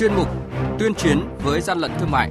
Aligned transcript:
chuyên 0.00 0.14
mục 0.14 0.28
Tuyên 0.78 0.94
chiến 0.94 1.20
với 1.42 1.60
gian 1.60 1.78
lận 1.78 1.90
thương 1.98 2.10
mại. 2.10 2.30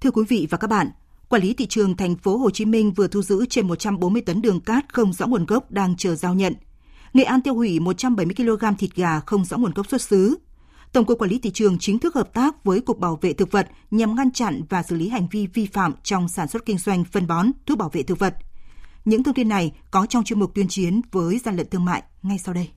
Thưa 0.00 0.10
quý 0.10 0.22
vị 0.28 0.46
và 0.50 0.58
các 0.58 0.70
bạn, 0.70 0.90
Quản 1.28 1.42
lý 1.42 1.54
thị 1.54 1.66
trường 1.66 1.96
thành 1.96 2.16
phố 2.16 2.36
Hồ 2.36 2.50
Chí 2.50 2.64
Minh 2.64 2.92
vừa 2.92 3.08
thu 3.08 3.22
giữ 3.22 3.46
trên 3.50 3.68
140 3.68 4.22
tấn 4.22 4.42
đường 4.42 4.60
cát 4.60 4.94
không 4.94 5.12
rõ 5.12 5.26
nguồn 5.26 5.46
gốc 5.46 5.70
đang 5.70 5.96
chờ 5.96 6.14
giao 6.14 6.34
nhận. 6.34 6.54
Nghệ 7.12 7.24
An 7.24 7.42
tiêu 7.42 7.54
hủy 7.54 7.80
170 7.80 8.34
kg 8.36 8.76
thịt 8.78 8.94
gà 8.94 9.20
không 9.20 9.44
rõ 9.44 9.56
nguồn 9.56 9.72
gốc 9.74 9.86
xuất 9.88 10.02
xứ. 10.02 10.38
Tổng 10.92 11.04
cục 11.04 11.18
Quản 11.18 11.30
lý 11.30 11.38
thị 11.38 11.50
trường 11.50 11.78
chính 11.78 11.98
thức 11.98 12.14
hợp 12.14 12.34
tác 12.34 12.64
với 12.64 12.80
Cục 12.80 12.98
Bảo 12.98 13.18
vệ 13.20 13.32
thực 13.32 13.50
vật 13.50 13.68
nhằm 13.90 14.14
ngăn 14.14 14.30
chặn 14.30 14.62
và 14.68 14.82
xử 14.82 14.96
lý 14.96 15.08
hành 15.08 15.26
vi 15.30 15.46
vi 15.46 15.66
phạm 15.66 15.92
trong 16.02 16.28
sản 16.28 16.48
xuất 16.48 16.66
kinh 16.66 16.78
doanh 16.78 17.04
phân 17.04 17.26
bón, 17.26 17.50
thuốc 17.66 17.78
bảo 17.78 17.90
vệ 17.92 18.02
thực 18.02 18.18
vật. 18.18 18.34
Những 19.06 19.22
thông 19.22 19.34
tin 19.34 19.48
này 19.48 19.72
có 19.90 20.06
trong 20.06 20.24
chuyên 20.24 20.38
mục 20.38 20.54
tuyên 20.54 20.68
chiến 20.68 21.00
với 21.12 21.38
gian 21.38 21.56
lận 21.56 21.66
thương 21.70 21.84
mại 21.84 22.02
ngay 22.22 22.38
sau 22.38 22.54
đây. 22.54 22.68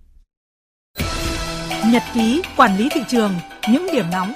Nhật 1.92 2.04
ký 2.14 2.42
quản 2.58 2.78
lý 2.78 2.90
thị 2.92 3.02
trường, 3.08 3.34
những 3.72 3.88
điểm 3.94 4.06
nóng 4.12 4.34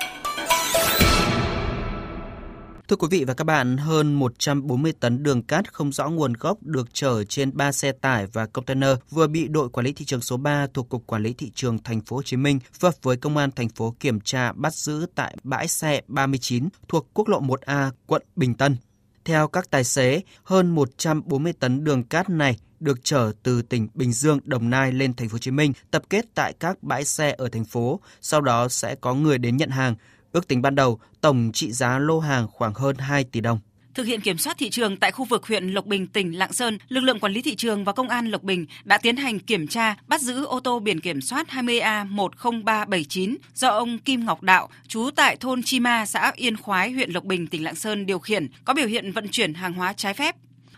Thưa 2.87 2.95
quý 2.95 3.07
vị 3.11 3.23
và 3.23 3.33
các 3.33 3.43
bạn, 3.43 3.77
hơn 3.77 4.13
140 4.13 4.93
tấn 4.99 5.23
đường 5.23 5.43
cát 5.43 5.73
không 5.73 5.91
rõ 5.91 6.09
nguồn 6.09 6.33
gốc 6.33 6.57
được 6.61 6.93
chở 6.93 7.23
trên 7.23 7.57
3 7.57 7.71
xe 7.71 7.91
tải 7.91 8.27
và 8.33 8.45
container 8.45 8.89
vừa 9.09 9.27
bị 9.27 9.47
đội 9.47 9.69
quản 9.69 9.85
lý 9.85 9.93
thị 9.93 10.05
trường 10.05 10.21
số 10.21 10.37
3 10.37 10.67
thuộc 10.73 10.89
cục 10.89 11.07
quản 11.07 11.23
lý 11.23 11.33
thị 11.33 11.51
trường 11.55 11.83
thành 11.83 12.01
phố 12.01 12.15
Hồ 12.15 12.23
Chí 12.23 12.37
Minh 12.37 12.59
phối 12.79 12.91
hợp 12.91 13.03
với 13.03 13.17
công 13.17 13.37
an 13.37 13.49
thành 13.55 13.69
phố 13.69 13.95
kiểm 13.99 14.19
tra 14.19 14.51
bắt 14.51 14.73
giữ 14.73 15.05
tại 15.15 15.37
bãi 15.43 15.67
xe 15.67 16.01
39 16.07 16.69
thuộc 16.87 17.09
quốc 17.13 17.27
lộ 17.27 17.41
1A, 17.41 17.91
quận 18.07 18.21
Bình 18.35 18.53
Tân. 18.53 18.77
Theo 19.25 19.47
các 19.47 19.69
tài 19.71 19.83
xế, 19.83 20.21
hơn 20.43 20.75
140 20.75 21.53
tấn 21.53 21.83
đường 21.83 22.03
cát 22.03 22.29
này 22.29 22.57
được 22.79 23.03
chở 23.03 23.31
từ 23.43 23.61
tỉnh 23.61 23.87
Bình 23.93 24.13
Dương, 24.13 24.39
Đồng 24.43 24.69
Nai 24.69 24.91
lên 24.91 25.13
thành 25.13 25.29
phố 25.29 25.33
Hồ 25.33 25.37
Chí 25.37 25.51
Minh, 25.51 25.73
tập 25.91 26.03
kết 26.09 26.25
tại 26.35 26.53
các 26.59 26.83
bãi 26.83 27.05
xe 27.05 27.35
ở 27.37 27.49
thành 27.49 27.65
phố, 27.65 27.99
sau 28.21 28.41
đó 28.41 28.67
sẽ 28.69 28.95
có 28.95 29.13
người 29.13 29.37
đến 29.37 29.57
nhận 29.57 29.69
hàng. 29.69 29.95
Ước 30.31 30.47
tính 30.47 30.61
ban 30.61 30.75
đầu, 30.75 30.99
tổng 31.21 31.51
trị 31.53 31.71
giá 31.71 31.99
lô 31.99 32.19
hàng 32.19 32.47
khoảng 32.47 32.73
hơn 32.73 32.95
2 32.97 33.23
tỷ 33.23 33.41
đồng. 33.41 33.59
Thực 33.93 34.05
hiện 34.05 34.21
kiểm 34.21 34.37
soát 34.37 34.57
thị 34.57 34.69
trường 34.69 34.97
tại 34.97 35.11
khu 35.11 35.25
vực 35.25 35.47
huyện 35.47 35.67
Lộc 35.67 35.85
Bình, 35.85 36.07
tỉnh 36.07 36.37
Lạng 36.37 36.53
Sơn, 36.53 36.77
lực 36.89 37.01
lượng 37.01 37.19
quản 37.19 37.33
lý 37.33 37.41
thị 37.41 37.55
trường 37.55 37.83
và 37.83 37.93
công 37.93 38.09
an 38.09 38.31
Lộc 38.31 38.43
Bình 38.43 38.65
đã 38.83 38.97
tiến 38.97 39.15
hành 39.15 39.39
kiểm 39.39 39.67
tra, 39.67 39.95
bắt 40.07 40.21
giữ 40.21 40.45
ô 40.45 40.59
tô 40.59 40.79
biển 40.79 40.99
kiểm 40.99 41.21
soát 41.21 41.47
20A10379 41.49 43.35
do 43.53 43.67
ông 43.67 43.97
Kim 43.97 44.25
Ngọc 44.25 44.43
Đạo, 44.43 44.69
trú 44.87 45.09
tại 45.15 45.35
thôn 45.35 45.63
Chi 45.63 45.79
Ma, 45.79 46.05
xã 46.05 46.31
Yên 46.35 46.57
Khoái, 46.57 46.91
huyện 46.91 47.11
Lộc 47.11 47.23
Bình, 47.23 47.47
tỉnh 47.47 47.63
Lạng 47.63 47.75
Sơn 47.75 48.05
điều 48.05 48.19
khiển, 48.19 48.47
có 48.65 48.73
biểu 48.73 48.87
hiện 48.87 49.11
vận 49.11 49.27
chuyển 49.27 49.53
hàng 49.53 49.73
hóa 49.73 49.93
trái 49.93 50.13
phép. 50.13 50.35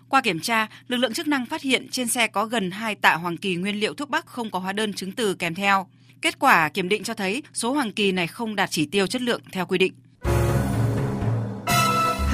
Qua 0.09 0.21
kiểm 0.21 0.39
tra, 0.39 0.67
lực 0.87 0.97
lượng 0.97 1.13
chức 1.13 1.27
năng 1.27 1.45
phát 1.45 1.61
hiện 1.61 1.87
trên 1.91 2.07
xe 2.07 2.27
có 2.27 2.45
gần 2.45 2.71
2 2.71 2.95
tạ 2.95 3.15
hoàng 3.15 3.37
kỳ 3.37 3.55
nguyên 3.55 3.79
liệu 3.79 3.93
thuốc 3.93 4.09
bắc 4.09 4.25
không 4.25 4.49
có 4.51 4.59
hóa 4.59 4.73
đơn 4.73 4.93
chứng 4.93 5.11
từ 5.11 5.35
kèm 5.35 5.55
theo. 5.55 5.87
Kết 6.21 6.39
quả 6.39 6.69
kiểm 6.69 6.89
định 6.89 7.03
cho 7.03 7.13
thấy 7.13 7.43
số 7.53 7.73
hoàng 7.73 7.91
kỳ 7.91 8.11
này 8.11 8.27
không 8.27 8.55
đạt 8.55 8.71
chỉ 8.71 8.85
tiêu 8.85 9.07
chất 9.07 9.21
lượng 9.21 9.41
theo 9.51 9.65
quy 9.65 9.77
định. 9.77 9.93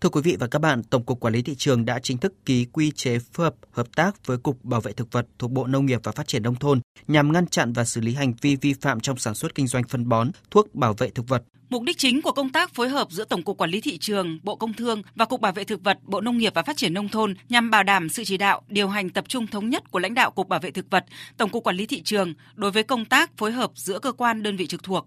Thưa 0.00 0.08
quý 0.08 0.20
vị 0.24 0.36
và 0.40 0.46
các 0.46 0.58
bạn, 0.58 0.82
Tổng 0.82 1.02
cục 1.02 1.20
Quản 1.20 1.34
lý 1.34 1.42
thị 1.42 1.54
trường 1.54 1.84
đã 1.84 1.98
chính 2.02 2.18
thức 2.18 2.34
ký 2.46 2.66
quy 2.72 2.90
chế 2.90 3.18
phối 3.18 3.44
hợp 3.44 3.54
hợp 3.72 3.86
tác 3.96 4.26
với 4.26 4.38
Cục 4.38 4.64
Bảo 4.64 4.80
vệ 4.80 4.92
thực 4.92 5.12
vật 5.12 5.26
thuộc 5.38 5.50
Bộ 5.50 5.66
Nông 5.66 5.86
nghiệp 5.86 6.00
và 6.04 6.12
Phát 6.12 6.28
triển 6.28 6.42
nông 6.42 6.54
thôn 6.54 6.80
nhằm 7.08 7.32
ngăn 7.32 7.46
chặn 7.46 7.72
và 7.72 7.84
xử 7.84 8.00
lý 8.00 8.14
hành 8.14 8.34
vi 8.40 8.56
vi 8.56 8.74
phạm 8.74 9.00
trong 9.00 9.18
sản 9.18 9.34
xuất 9.34 9.54
kinh 9.54 9.66
doanh 9.66 9.84
phân 9.88 10.08
bón, 10.08 10.30
thuốc 10.50 10.74
bảo 10.74 10.94
vệ 10.98 11.10
thực 11.10 11.28
vật. 11.28 11.42
Mục 11.70 11.82
đích 11.82 11.98
chính 11.98 12.22
của 12.22 12.32
công 12.32 12.50
tác 12.50 12.74
phối 12.74 12.88
hợp 12.88 13.10
giữa 13.10 13.24
Tổng 13.24 13.42
cục 13.42 13.58
Quản 13.58 13.70
lý 13.70 13.80
thị 13.80 13.98
trường, 13.98 14.38
Bộ 14.42 14.56
Công 14.56 14.72
Thương 14.72 15.02
và 15.14 15.24
Cục 15.24 15.40
Bảo 15.40 15.52
vệ 15.52 15.64
thực 15.64 15.84
vật, 15.84 15.98
Bộ 16.02 16.20
Nông 16.20 16.38
nghiệp 16.38 16.52
và 16.54 16.62
Phát 16.62 16.76
triển 16.76 16.94
nông 16.94 17.08
thôn 17.08 17.34
nhằm 17.48 17.70
bảo 17.70 17.82
đảm 17.82 18.08
sự 18.08 18.24
chỉ 18.24 18.36
đạo, 18.36 18.62
điều 18.68 18.88
hành 18.88 19.10
tập 19.10 19.24
trung 19.28 19.46
thống 19.46 19.70
nhất 19.70 19.90
của 19.90 19.98
lãnh 19.98 20.14
đạo 20.14 20.30
Cục 20.30 20.48
Bảo 20.48 20.60
vệ 20.60 20.70
thực 20.70 20.90
vật, 20.90 21.04
Tổng 21.36 21.50
cục 21.50 21.64
Quản 21.64 21.76
lý 21.76 21.86
thị 21.86 22.02
trường 22.02 22.34
đối 22.54 22.70
với 22.70 22.82
công 22.82 23.04
tác 23.04 23.36
phối 23.36 23.52
hợp 23.52 23.70
giữa 23.74 23.98
cơ 23.98 24.12
quan 24.12 24.42
đơn 24.42 24.56
vị 24.56 24.66
trực 24.66 24.82
thuộc 24.82 25.06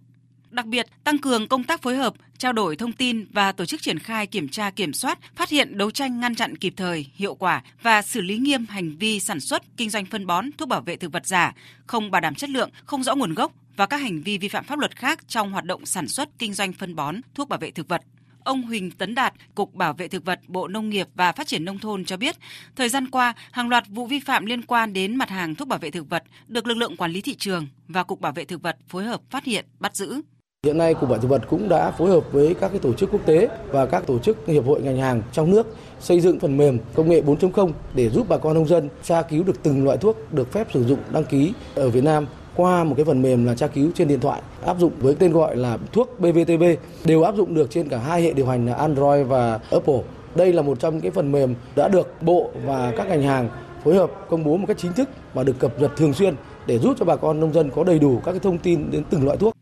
đặc 0.54 0.66
biệt 0.66 0.88
tăng 1.04 1.18
cường 1.18 1.48
công 1.48 1.64
tác 1.64 1.82
phối 1.82 1.96
hợp, 1.96 2.14
trao 2.38 2.54
đổi 2.54 2.76
thông 2.76 2.92
tin 2.92 3.26
và 3.32 3.52
tổ 3.52 3.66
chức 3.66 3.82
triển 3.82 4.00
khai 4.00 4.28
kiểm 4.28 4.50
tra 4.50 4.70
kiểm 4.70 4.94
soát, 4.94 5.20
phát 5.36 5.50
hiện 5.50 5.78
đấu 5.78 5.92
tranh 5.92 6.20
ngăn 6.20 6.36
chặn 6.36 6.58
kịp 6.58 6.74
thời, 6.78 7.06
hiệu 7.16 7.36
quả 7.36 7.64
và 7.82 8.02
xử 8.02 8.22
lý 8.22 8.38
nghiêm 8.38 8.66
hành 8.70 8.98
vi 8.98 9.20
sản 9.20 9.40
xuất, 9.40 9.64
kinh 9.78 9.90
doanh 9.90 10.06
phân 10.06 10.28
bón, 10.28 10.46
thuốc 10.58 10.68
bảo 10.68 10.82
vệ 10.82 10.96
thực 10.96 11.12
vật 11.12 11.28
giả, 11.28 11.54
không 11.88 12.12
bảo 12.12 12.22
đảm 12.22 12.36
chất 12.36 12.50
lượng, 12.50 12.70
không 12.86 13.04
rõ 13.04 13.16
nguồn 13.16 13.34
gốc 13.34 13.52
và 13.76 13.86
các 13.86 13.98
hành 13.98 14.22
vi 14.22 14.38
vi 14.38 14.48
phạm 14.48 14.64
pháp 14.64 14.80
luật 14.80 14.96
khác 14.96 15.28
trong 15.28 15.52
hoạt 15.52 15.66
động 15.66 15.86
sản 15.86 16.08
xuất, 16.08 16.30
kinh 16.40 16.54
doanh 16.54 16.74
phân 16.74 16.96
bón, 16.96 17.16
thuốc 17.36 17.50
bảo 17.50 17.60
vệ 17.60 17.72
thực 17.72 17.88
vật. 17.88 18.02
Ông 18.44 18.62
Huỳnh 18.62 18.92
Tấn 18.92 19.16
Đạt, 19.16 19.34
Cục 19.56 19.74
Bảo 19.74 19.94
vệ 19.94 20.08
Thực 20.08 20.26
vật, 20.26 20.40
Bộ 20.48 20.68
Nông 20.68 20.90
nghiệp 20.90 21.08
và 21.16 21.32
Phát 21.32 21.48
triển 21.48 21.66
Nông 21.66 21.80
thôn 21.80 22.06
cho 22.06 22.18
biết, 22.18 22.36
thời 22.76 22.90
gian 22.90 23.10
qua, 23.10 23.34
hàng 23.52 23.70
loạt 23.70 23.84
vụ 23.88 24.06
vi 24.06 24.20
phạm 24.20 24.46
liên 24.46 24.62
quan 24.62 24.94
đến 24.94 25.16
mặt 25.16 25.30
hàng 25.30 25.56
thuốc 25.56 25.68
bảo 25.68 25.80
vệ 25.80 25.92
thực 25.92 26.10
vật 26.10 26.24
được 26.48 26.68
lực 26.68 26.78
lượng 26.78 26.98
quản 26.98 27.12
lý 27.12 27.22
thị 27.22 27.36
trường 27.36 27.68
và 27.88 28.04
Cục 28.04 28.22
Bảo 28.22 28.32
vệ 28.32 28.46
Thực 28.46 28.62
vật 28.62 28.78
phối 28.88 29.04
hợp 29.04 29.22
phát 29.30 29.44
hiện, 29.44 29.66
bắt 29.80 29.96
giữ. 29.96 30.22
Hiện 30.68 30.78
nay 30.78 30.94
Cục 30.94 31.10
Bảo 31.10 31.18
vệ 31.18 31.22
thực 31.22 31.28
vật 31.28 31.42
cũng 31.50 31.70
đã 31.70 31.92
phối 31.92 32.10
hợp 32.10 32.32
với 32.32 32.54
các 32.54 32.68
cái 32.68 32.80
tổ 32.80 32.94
chức 32.94 33.12
quốc 33.12 33.22
tế 33.26 33.50
và 33.72 33.86
các 33.86 34.08
tổ 34.08 34.20
chức 34.20 34.38
hiệp 34.48 34.66
hội 34.66 34.82
ngành 34.82 34.98
hàng 34.98 35.22
trong 35.32 35.52
nước 35.52 35.68
xây 36.00 36.20
dựng 36.20 36.40
phần 36.40 36.58
mềm 36.58 36.78
công 36.96 37.10
nghệ 37.10 37.22
4.0 37.22 37.72
để 37.96 38.10
giúp 38.10 38.26
bà 38.30 38.38
con 38.38 38.54
nông 38.54 38.68
dân 38.68 38.90
tra 39.04 39.22
cứu 39.22 39.44
được 39.44 39.64
từng 39.64 39.84
loại 39.86 39.98
thuốc 39.98 40.18
được 40.32 40.52
phép 40.52 40.68
sử 40.74 40.84
dụng, 40.84 41.00
đăng 41.14 41.24
ký 41.24 41.54
ở 41.76 41.90
Việt 41.90 42.04
Nam 42.04 42.28
qua 42.56 42.84
một 42.84 42.94
cái 42.98 43.06
phần 43.06 43.22
mềm 43.22 43.46
là 43.46 43.56
tra 43.56 43.68
cứu 43.68 43.92
trên 43.96 44.08
điện 44.08 44.20
thoại, 44.20 44.42
áp 44.66 44.80
dụng 44.80 44.92
với 45.00 45.16
tên 45.16 45.32
gọi 45.32 45.56
là 45.56 45.78
thuốc 45.94 46.20
BVTB 46.20 46.64
đều 47.06 47.24
áp 47.24 47.36
dụng 47.36 47.54
được 47.54 47.72
trên 47.72 47.90
cả 47.90 47.98
hai 47.98 48.22
hệ 48.22 48.34
điều 48.34 48.46
hành 48.46 48.66
là 48.66 48.74
Android 48.74 49.28
và 49.28 49.60
Apple. 49.72 50.02
Đây 50.36 50.54
là 50.54 50.62
một 50.62 50.80
trong 50.80 50.94
những 50.94 51.02
cái 51.02 51.12
phần 51.12 51.32
mềm 51.32 51.56
đã 51.76 51.88
được 51.88 52.22
Bộ 52.22 52.50
và 52.66 52.94
các 52.98 53.08
ngành 53.08 53.24
hàng 53.24 53.50
phối 53.84 53.96
hợp 53.96 54.12
công 54.30 54.44
bố 54.44 54.58
một 54.58 54.66
cách 54.68 54.78
chính 54.80 54.94
thức 54.94 55.10
và 55.34 55.44
được 55.44 55.60
cập 55.60 55.82
nhật 55.82 55.92
thường 55.98 56.14
xuyên 56.14 56.36
để 56.68 56.80
giúp 56.80 56.94
cho 57.00 57.06
bà 57.06 57.16
con 57.16 57.40
nông 57.40 57.54
dân 57.54 57.70
có 57.76 57.84
đầy 57.84 58.00
đủ 58.00 58.20
các 58.26 58.32
cái 58.32 58.40
thông 58.40 58.58
tin 58.58 58.92
đến 58.92 59.04
từng 59.10 59.26
loại 59.26 59.38
thuốc. 59.38 59.53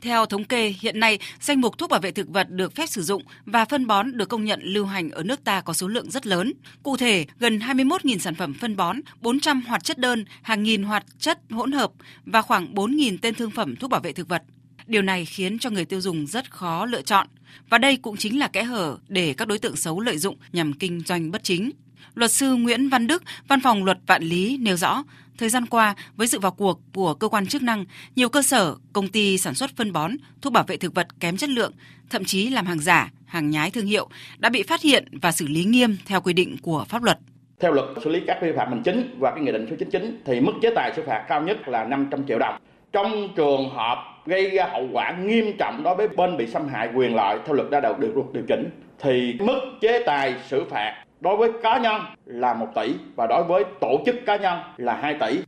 Theo 0.00 0.26
thống 0.26 0.44
kê, 0.44 0.74
hiện 0.80 1.00
nay 1.00 1.18
danh 1.40 1.60
mục 1.60 1.78
thuốc 1.78 1.90
bảo 1.90 2.00
vệ 2.00 2.10
thực 2.10 2.28
vật 2.28 2.50
được 2.50 2.74
phép 2.74 2.86
sử 2.86 3.02
dụng 3.02 3.22
và 3.44 3.64
phân 3.64 3.86
bón 3.86 4.16
được 4.16 4.28
công 4.28 4.44
nhận 4.44 4.60
lưu 4.62 4.86
hành 4.86 5.10
ở 5.10 5.22
nước 5.22 5.44
ta 5.44 5.60
có 5.60 5.72
số 5.72 5.88
lượng 5.88 6.10
rất 6.10 6.26
lớn. 6.26 6.52
Cụ 6.82 6.96
thể, 6.96 7.26
gần 7.38 7.58
21.000 7.58 8.18
sản 8.18 8.34
phẩm 8.34 8.54
phân 8.54 8.76
bón, 8.76 8.96
400 9.20 9.62
hoạt 9.62 9.84
chất 9.84 9.98
đơn, 9.98 10.24
hàng 10.42 10.62
nghìn 10.62 10.82
hoạt 10.82 11.04
chất 11.18 11.38
hỗn 11.50 11.72
hợp 11.72 11.92
và 12.24 12.42
khoảng 12.42 12.74
4.000 12.74 13.16
tên 13.22 13.34
thương 13.34 13.50
phẩm 13.50 13.76
thuốc 13.76 13.90
bảo 13.90 14.00
vệ 14.00 14.12
thực 14.12 14.28
vật. 14.28 14.42
Điều 14.86 15.02
này 15.02 15.24
khiến 15.24 15.58
cho 15.58 15.70
người 15.70 15.84
tiêu 15.84 16.00
dùng 16.00 16.26
rất 16.26 16.50
khó 16.50 16.86
lựa 16.86 17.02
chọn. 17.02 17.26
Và 17.68 17.78
đây 17.78 17.96
cũng 17.96 18.16
chính 18.16 18.38
là 18.38 18.48
kẽ 18.48 18.62
hở 18.62 18.98
để 19.08 19.34
các 19.36 19.48
đối 19.48 19.58
tượng 19.58 19.76
xấu 19.76 20.00
lợi 20.00 20.18
dụng 20.18 20.36
nhằm 20.52 20.72
kinh 20.72 21.00
doanh 21.00 21.30
bất 21.30 21.44
chính. 21.44 21.70
Luật 22.14 22.32
sư 22.32 22.54
Nguyễn 22.54 22.88
Văn 22.88 23.06
Đức, 23.06 23.22
Văn 23.48 23.60
phòng 23.60 23.84
Luật 23.84 23.98
Vạn 24.06 24.22
Lý 24.22 24.56
nêu 24.56 24.76
rõ, 24.76 25.04
thời 25.40 25.48
gian 25.48 25.66
qua 25.66 25.94
với 26.16 26.26
sự 26.26 26.38
vào 26.38 26.52
cuộc 26.52 26.80
của 26.94 27.14
cơ 27.14 27.28
quan 27.28 27.46
chức 27.46 27.62
năng, 27.62 27.84
nhiều 28.16 28.28
cơ 28.28 28.42
sở, 28.42 28.74
công 28.92 29.08
ty 29.08 29.38
sản 29.38 29.54
xuất 29.54 29.70
phân 29.76 29.92
bón, 29.92 30.12
thuốc 30.42 30.52
bảo 30.52 30.64
vệ 30.66 30.76
thực 30.76 30.94
vật 30.94 31.20
kém 31.20 31.36
chất 31.36 31.50
lượng, 31.50 31.72
thậm 32.10 32.24
chí 32.24 32.50
làm 32.50 32.66
hàng 32.66 32.80
giả, 32.80 33.10
hàng 33.26 33.50
nhái 33.50 33.70
thương 33.70 33.86
hiệu 33.86 34.08
đã 34.38 34.48
bị 34.48 34.62
phát 34.62 34.80
hiện 34.80 35.04
và 35.22 35.32
xử 35.32 35.46
lý 35.48 35.64
nghiêm 35.64 35.96
theo 36.06 36.20
quy 36.20 36.32
định 36.32 36.56
của 36.62 36.84
pháp 36.88 37.02
luật. 37.02 37.18
Theo 37.60 37.72
luật 37.72 37.86
xử 38.04 38.10
lý 38.10 38.20
các 38.26 38.38
vi 38.42 38.48
phạm 38.56 38.68
hành 38.68 38.82
chính 38.84 39.16
và 39.18 39.30
cái 39.30 39.40
nghị 39.40 39.52
định 39.52 39.66
số 39.70 39.76
99 39.78 40.22
thì 40.24 40.40
mức 40.40 40.52
chế 40.62 40.70
tài 40.76 40.92
xử 40.96 41.02
phạt 41.06 41.24
cao 41.28 41.42
nhất 41.42 41.68
là 41.68 41.84
500 41.84 42.26
triệu 42.28 42.38
đồng. 42.38 42.54
Trong 42.92 43.28
trường 43.36 43.70
hợp 43.70 43.98
gây 44.26 44.50
ra 44.50 44.68
hậu 44.72 44.88
quả 44.92 45.12
nghiêm 45.24 45.56
trọng 45.58 45.82
đối 45.82 45.94
với 45.94 46.08
bên 46.08 46.36
bị 46.36 46.46
xâm 46.46 46.68
hại 46.68 46.88
quyền 46.94 47.14
lợi 47.14 47.38
theo 47.46 47.54
luật 47.54 47.70
đã 47.70 47.80
được 47.80 47.98
được 47.98 48.32
điều 48.32 48.44
chỉnh, 48.48 48.70
thì 48.98 49.36
mức 49.40 49.60
chế 49.80 50.02
tài 50.06 50.34
xử 50.46 50.64
phạt 50.64 51.04
đối 51.20 51.36
với 51.36 51.50
cá 51.62 51.78
nhân 51.78 52.02
là 52.26 52.54
1 52.54 52.66
tỷ 52.74 52.94
và 53.16 53.26
đối 53.26 53.44
với 53.44 53.64
tổ 53.80 54.00
chức 54.06 54.16
cá 54.26 54.36
nhân 54.36 54.58
là 54.76 54.94
2 54.94 55.14
tỷ. 55.14 55.38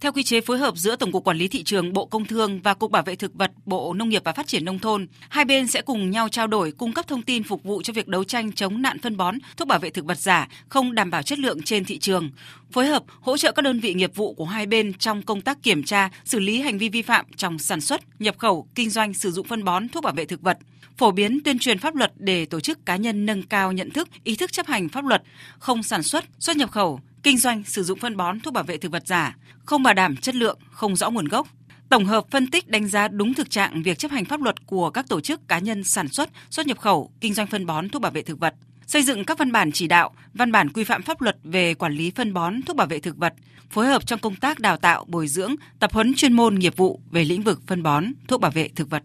Theo 0.00 0.12
quy 0.12 0.22
chế 0.22 0.40
phối 0.40 0.58
hợp 0.58 0.76
giữa 0.76 0.96
Tổng 0.96 1.12
cục 1.12 1.24
Quản 1.24 1.36
lý 1.36 1.48
thị 1.48 1.62
trường 1.62 1.92
Bộ 1.92 2.06
Công 2.06 2.24
Thương 2.24 2.60
và 2.62 2.74
Cục 2.74 2.90
Bảo 2.90 3.02
vệ 3.02 3.16
thực 3.16 3.34
vật 3.34 3.50
Bộ 3.66 3.94
Nông 3.94 4.08
nghiệp 4.08 4.22
và 4.24 4.32
Phát 4.32 4.46
triển 4.46 4.64
nông 4.64 4.78
thôn, 4.78 5.06
hai 5.28 5.44
bên 5.44 5.66
sẽ 5.66 5.82
cùng 5.82 6.10
nhau 6.10 6.28
trao 6.28 6.46
đổi 6.46 6.72
cung 6.72 6.92
cấp 6.92 7.08
thông 7.08 7.22
tin 7.22 7.42
phục 7.42 7.62
vụ 7.62 7.82
cho 7.82 7.92
việc 7.92 8.08
đấu 8.08 8.24
tranh 8.24 8.52
chống 8.52 8.82
nạn 8.82 8.98
phân 8.98 9.16
bón, 9.16 9.38
thuốc 9.56 9.68
bảo 9.68 9.78
vệ 9.78 9.90
thực 9.90 10.04
vật 10.04 10.18
giả 10.18 10.48
không 10.68 10.94
đảm 10.94 11.10
bảo 11.10 11.22
chất 11.22 11.38
lượng 11.38 11.62
trên 11.62 11.84
thị 11.84 11.98
trường, 11.98 12.30
phối 12.72 12.86
hợp 12.86 13.02
hỗ 13.20 13.36
trợ 13.36 13.52
các 13.52 13.62
đơn 13.62 13.80
vị 13.80 13.94
nghiệp 13.94 14.14
vụ 14.14 14.34
của 14.34 14.44
hai 14.44 14.66
bên 14.66 14.94
trong 14.94 15.22
công 15.22 15.40
tác 15.40 15.62
kiểm 15.62 15.82
tra, 15.82 16.10
xử 16.24 16.38
lý 16.38 16.60
hành 16.60 16.78
vi 16.78 16.88
vi 16.88 17.02
phạm 17.02 17.26
trong 17.36 17.58
sản 17.58 17.80
xuất, 17.80 18.00
nhập 18.20 18.38
khẩu, 18.38 18.68
kinh 18.74 18.90
doanh 18.90 19.14
sử 19.14 19.30
dụng 19.30 19.46
phân 19.46 19.64
bón, 19.64 19.88
thuốc 19.88 20.04
bảo 20.04 20.14
vệ 20.14 20.24
thực 20.24 20.42
vật 20.42 20.58
phổ 20.96 21.10
biến 21.10 21.40
tuyên 21.44 21.58
truyền 21.58 21.78
pháp 21.78 21.94
luật 21.94 22.12
để 22.16 22.44
tổ 22.44 22.60
chức 22.60 22.86
cá 22.86 22.96
nhân 22.96 23.26
nâng 23.26 23.42
cao 23.42 23.72
nhận 23.72 23.90
thức, 23.90 24.08
ý 24.24 24.36
thức 24.36 24.52
chấp 24.52 24.66
hành 24.66 24.88
pháp 24.88 25.04
luật, 25.04 25.22
không 25.58 25.82
sản 25.82 26.02
xuất, 26.02 26.24
xuất 26.38 26.56
nhập 26.56 26.70
khẩu, 26.70 27.00
kinh 27.26 27.38
doanh 27.38 27.62
sử 27.64 27.82
dụng 27.82 27.98
phân 27.98 28.16
bón 28.16 28.40
thuốc 28.40 28.54
bảo 28.54 28.64
vệ 28.64 28.76
thực 28.76 28.92
vật 28.92 29.06
giả, 29.06 29.36
không 29.64 29.82
bảo 29.82 29.94
đảm 29.94 30.16
chất 30.16 30.34
lượng, 30.34 30.58
không 30.70 30.96
rõ 30.96 31.10
nguồn 31.10 31.28
gốc. 31.28 31.48
Tổng 31.88 32.04
hợp 32.04 32.24
phân 32.30 32.50
tích 32.50 32.68
đánh 32.68 32.88
giá 32.88 33.08
đúng 33.08 33.34
thực 33.34 33.50
trạng 33.50 33.82
việc 33.82 33.98
chấp 33.98 34.10
hành 34.10 34.24
pháp 34.24 34.40
luật 34.40 34.66
của 34.66 34.90
các 34.90 35.08
tổ 35.08 35.20
chức 35.20 35.48
cá 35.48 35.58
nhân 35.58 35.84
sản 35.84 36.08
xuất, 36.08 36.30
xuất 36.50 36.66
nhập 36.66 36.78
khẩu, 36.78 37.10
kinh 37.20 37.34
doanh 37.34 37.46
phân 37.46 37.66
bón 37.66 37.88
thuốc 37.88 38.02
bảo 38.02 38.12
vệ 38.12 38.22
thực 38.22 38.40
vật, 38.40 38.54
xây 38.86 39.02
dựng 39.02 39.24
các 39.24 39.38
văn 39.38 39.52
bản 39.52 39.72
chỉ 39.72 39.86
đạo, 39.86 40.14
văn 40.34 40.52
bản 40.52 40.72
quy 40.72 40.84
phạm 40.84 41.02
pháp 41.02 41.20
luật 41.20 41.36
về 41.44 41.74
quản 41.74 41.92
lý 41.92 42.10
phân 42.10 42.34
bón 42.34 42.62
thuốc 42.62 42.76
bảo 42.76 42.86
vệ 42.86 42.98
thực 42.98 43.16
vật, 43.16 43.34
phối 43.70 43.86
hợp 43.86 44.06
trong 44.06 44.20
công 44.20 44.36
tác 44.36 44.58
đào 44.58 44.76
tạo, 44.76 45.04
bồi 45.08 45.28
dưỡng, 45.28 45.54
tập 45.78 45.92
huấn 45.92 46.14
chuyên 46.14 46.32
môn 46.32 46.54
nghiệp 46.54 46.76
vụ 46.76 47.00
về 47.10 47.24
lĩnh 47.24 47.42
vực 47.42 47.60
phân 47.66 47.82
bón 47.82 48.04
thuốc 48.28 48.40
bảo 48.40 48.50
vệ 48.50 48.68
thực 48.68 48.90
vật. 48.90 49.02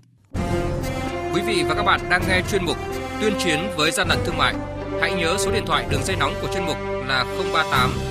Quý 1.33 1.41
vị 1.47 1.63
và 1.68 1.75
các 1.75 1.83
bạn 1.83 2.00
đang 2.09 2.21
nghe 2.27 2.41
chuyên 2.51 2.65
mục 2.65 2.77
Tuyên 3.21 3.33
chiến 3.44 3.59
với 3.77 3.91
gian 3.91 4.07
lận 4.07 4.19
thương 4.25 4.38
mại. 4.38 4.56
Hãy 5.01 5.13
nhớ 5.13 5.35
số 5.39 5.51
điện 5.51 5.63
thoại 5.68 5.85
đường 5.91 6.03
dây 6.03 6.15
nóng 6.15 6.33
của 6.41 6.47
chuyên 6.53 6.65
mục 6.65 6.77
là 7.07 7.25
038 7.53 8.11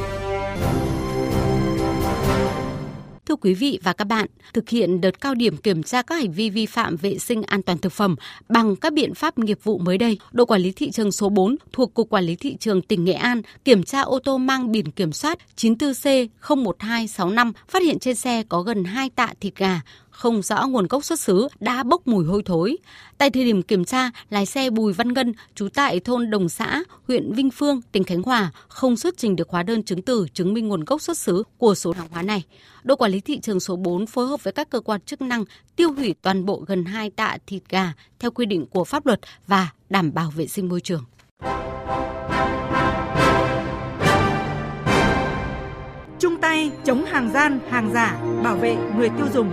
Thưa 3.31 3.35
quý 3.35 3.53
vị 3.53 3.79
và 3.83 3.93
các 3.93 4.05
bạn, 4.05 4.27
thực 4.53 4.69
hiện 4.69 5.01
đợt 5.01 5.21
cao 5.21 5.35
điểm 5.35 5.57
kiểm 5.57 5.83
tra 5.83 6.01
các 6.01 6.15
hành 6.15 6.31
vi 6.31 6.49
vi 6.49 6.65
phạm 6.65 6.95
vệ 6.95 7.17
sinh 7.17 7.43
an 7.43 7.61
toàn 7.61 7.77
thực 7.77 7.93
phẩm 7.93 8.15
bằng 8.49 8.75
các 8.75 8.93
biện 8.93 9.13
pháp 9.13 9.39
nghiệp 9.39 9.59
vụ 9.63 9.77
mới 9.77 9.97
đây, 9.97 10.17
đội 10.31 10.45
quản 10.45 10.61
lý 10.61 10.71
thị 10.71 10.91
trường 10.91 11.11
số 11.11 11.29
4 11.29 11.55
thuộc 11.73 11.93
Cục 11.93 12.09
Quản 12.09 12.23
lý 12.23 12.35
Thị 12.35 12.57
trường 12.59 12.81
tỉnh 12.81 13.05
Nghệ 13.05 13.13
An 13.13 13.41
kiểm 13.65 13.83
tra 13.83 14.01
ô 14.01 14.19
tô 14.19 14.37
mang 14.37 14.71
biển 14.71 14.91
kiểm 14.91 15.11
soát 15.11 15.39
94C01265 15.57 17.51
phát 17.67 17.83
hiện 17.83 17.99
trên 17.99 18.15
xe 18.15 18.43
có 18.49 18.61
gần 18.61 18.83
2 18.83 19.09
tạ 19.09 19.33
thịt 19.41 19.55
gà, 19.55 19.81
không 20.21 20.41
rõ 20.41 20.67
nguồn 20.67 20.87
gốc 20.87 21.05
xuất 21.05 21.19
xứ 21.19 21.47
đã 21.59 21.83
bốc 21.83 22.07
mùi 22.07 22.25
hôi 22.25 22.41
thối. 22.45 22.77
Tại 23.17 23.29
thời 23.29 23.43
điểm 23.43 23.61
kiểm 23.61 23.85
tra, 23.85 24.11
lái 24.29 24.45
xe 24.45 24.69
Bùi 24.69 24.93
Văn 24.93 25.13
Ngân, 25.13 25.33
trú 25.55 25.67
tại 25.73 25.99
thôn 25.99 26.29
Đồng 26.29 26.49
Xã, 26.49 26.83
huyện 27.07 27.33
Vinh 27.33 27.51
Phương, 27.51 27.81
tỉnh 27.91 28.03
Khánh 28.03 28.23
Hòa, 28.23 28.51
không 28.67 28.97
xuất 28.97 29.17
trình 29.17 29.35
được 29.35 29.49
hóa 29.49 29.63
đơn 29.63 29.83
chứng 29.83 30.01
từ 30.01 30.25
chứng 30.33 30.53
minh 30.53 30.67
nguồn 30.67 30.83
gốc 30.83 31.01
xuất 31.01 31.17
xứ 31.17 31.43
của 31.57 31.75
số 31.75 31.91
hàng 31.91 32.07
hóa 32.11 32.21
này. 32.21 32.43
Đội 32.83 32.97
quản 32.97 33.11
lý 33.11 33.19
thị 33.19 33.39
trường 33.39 33.59
số 33.59 33.75
4 33.75 34.05
phối 34.05 34.27
hợp 34.27 34.43
với 34.43 34.53
các 34.53 34.69
cơ 34.69 34.79
quan 34.79 35.01
chức 35.01 35.21
năng 35.21 35.43
tiêu 35.75 35.93
hủy 35.93 36.15
toàn 36.21 36.45
bộ 36.45 36.63
gần 36.67 36.85
2 36.85 37.09
tạ 37.09 37.37
thịt 37.47 37.63
gà 37.69 37.93
theo 38.19 38.31
quy 38.31 38.45
định 38.45 38.65
của 38.65 38.83
pháp 38.83 39.05
luật 39.05 39.19
và 39.47 39.69
đảm 39.89 40.13
bảo 40.13 40.31
vệ 40.35 40.47
sinh 40.47 40.69
môi 40.69 40.81
trường. 40.81 41.03
Chung 46.19 46.41
tay 46.41 46.71
chống 46.85 47.05
hàng 47.05 47.31
gian, 47.33 47.59
hàng 47.69 47.91
giả, 47.93 48.19
bảo 48.43 48.55
vệ 48.55 48.75
người 48.97 49.09
tiêu 49.09 49.27
dùng. 49.33 49.49